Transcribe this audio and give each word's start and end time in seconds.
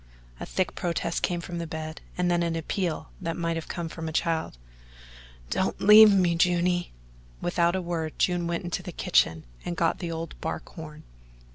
A 0.39 0.47
thick 0.47 0.73
protest 0.73 1.21
came 1.21 1.41
from 1.41 1.59
the 1.59 1.67
bed, 1.67 2.01
and 2.17 2.31
then 2.31 2.41
an 2.41 2.55
appeal 2.55 3.11
that 3.21 3.37
might 3.37 3.55
have 3.55 3.67
come 3.67 3.87
from 3.87 4.09
a 4.09 4.11
child. 4.11 4.57
"Don't 5.51 5.79
leave 5.79 6.11
me, 6.11 6.35
Juny." 6.35 6.89
Without 7.39 7.75
a 7.75 7.83
word 7.83 8.17
June 8.17 8.47
went 8.47 8.63
into 8.63 8.81
the 8.81 8.91
kitchen 8.91 9.43
and 9.63 9.77
got 9.77 9.99
the 9.99 10.11
old 10.11 10.33
bark 10.41 10.69
horn. 10.69 11.03